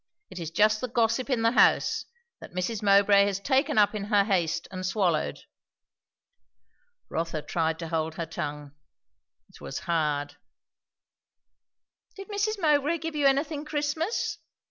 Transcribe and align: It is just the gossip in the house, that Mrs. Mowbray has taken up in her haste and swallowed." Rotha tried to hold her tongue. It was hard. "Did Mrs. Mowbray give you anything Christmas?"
It 0.31 0.39
is 0.39 0.49
just 0.49 0.81
the 0.81 0.87
gossip 0.87 1.29
in 1.29 1.43
the 1.43 1.51
house, 1.51 2.05
that 2.39 2.53
Mrs. 2.55 2.81
Mowbray 2.81 3.23
has 3.27 3.39
taken 3.39 3.77
up 3.77 3.93
in 3.93 4.05
her 4.05 4.23
haste 4.23 4.67
and 4.71 4.83
swallowed." 4.83 5.37
Rotha 7.07 7.43
tried 7.43 7.77
to 7.77 7.89
hold 7.89 8.15
her 8.15 8.25
tongue. 8.25 8.71
It 9.49 9.61
was 9.61 9.81
hard. 9.85 10.37
"Did 12.15 12.29
Mrs. 12.29 12.57
Mowbray 12.59 12.97
give 12.97 13.15
you 13.15 13.27
anything 13.27 13.63
Christmas?" 13.63 14.39